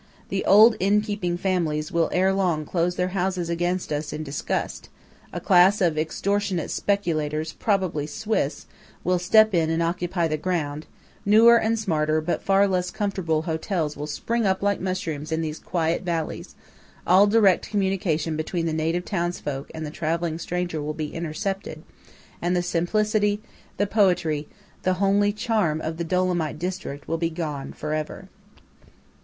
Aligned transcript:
The 0.29 0.43
old 0.45 0.75
inn 0.79 1.01
keeping 1.01 1.37
families 1.37 1.91
will 1.91 2.09
ere 2.11 2.33
long 2.33 2.65
close 2.65 2.95
their 2.95 3.09
houses 3.09 3.51
against 3.51 3.93
us 3.93 4.11
in 4.11 4.23
disgust; 4.23 4.89
a 5.31 5.39
class 5.39 5.79
of 5.79 5.95
extortionate 5.95 6.71
speculators, 6.71 7.53
probably 7.53 8.07
Swiss, 8.07 8.65
will 9.03 9.19
step 9.19 9.53
in 9.53 9.69
and 9.69 9.83
occupy 9.83 10.27
the 10.27 10.37
ground; 10.39 10.87
newer 11.23 11.55
and 11.55 11.77
smarter, 11.77 12.19
but 12.19 12.41
far 12.41 12.67
less 12.67 12.89
comfortable 12.89 13.43
hotels 13.43 13.95
will 13.95 14.07
spring 14.07 14.43
up 14.43 14.63
like 14.63 14.79
mushrooms 14.81 15.31
in 15.31 15.41
these 15.41 15.59
quiet 15.59 16.01
valleys; 16.01 16.55
all 17.05 17.27
direct 17.27 17.69
communication 17.69 18.35
between 18.35 18.65
the 18.65 18.73
native 18.73 19.05
townsfolk 19.05 19.69
and 19.71 19.85
the 19.85 19.91
travelling 19.91 20.39
stranger 20.39 20.81
will 20.81 20.95
be 20.95 21.13
intercepted; 21.13 21.83
and 22.41 22.55
the 22.55 22.63
simplicity, 22.63 23.39
the 23.77 23.85
poetry, 23.85 24.47
the 24.81 24.93
homely 24.95 25.31
charm 25.31 25.79
of 25.79 25.97
the 25.97 26.03
Dolomite 26.03 26.57
district 26.57 27.07
will 27.07 27.19
be 27.19 27.29
gone 27.29 27.71
for 27.71 27.93
ever. 27.93 28.29